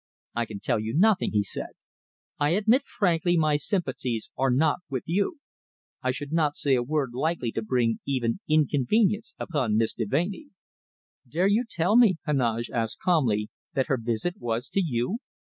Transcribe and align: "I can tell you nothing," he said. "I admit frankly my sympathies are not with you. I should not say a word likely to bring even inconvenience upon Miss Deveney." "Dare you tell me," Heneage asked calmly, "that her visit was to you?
"I 0.33 0.47
can 0.47 0.59
tell 0.59 0.79
you 0.79 0.95
nothing," 0.97 1.29
he 1.31 1.43
said. 1.43 1.73
"I 2.39 2.55
admit 2.57 2.81
frankly 2.81 3.37
my 3.37 3.55
sympathies 3.55 4.31
are 4.35 4.49
not 4.49 4.79
with 4.89 5.03
you. 5.05 5.37
I 6.01 6.09
should 6.09 6.31
not 6.31 6.55
say 6.55 6.73
a 6.73 6.81
word 6.81 7.11
likely 7.13 7.51
to 7.51 7.61
bring 7.61 7.99
even 8.07 8.39
inconvenience 8.49 9.35
upon 9.37 9.77
Miss 9.77 9.93
Deveney." 9.93 10.47
"Dare 11.29 11.45
you 11.49 11.61
tell 11.69 11.95
me," 11.97 12.15
Heneage 12.25 12.71
asked 12.71 12.97
calmly, 12.97 13.51
"that 13.75 13.89
her 13.89 13.99
visit 14.01 14.37
was 14.39 14.69
to 14.69 14.81
you? 14.83 15.19